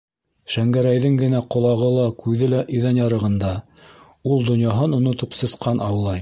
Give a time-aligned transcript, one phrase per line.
[0.51, 3.53] Шәңгәрәйҙең генә ҡолағы ла, күҙе лә иҙән ярығында:
[3.83, 6.19] ул, донъяһын онотоп, сысҡан аулай.